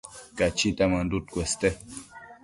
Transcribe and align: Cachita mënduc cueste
Cachita 0.37 0.83
mënduc 0.91 1.25
cueste 1.33 1.67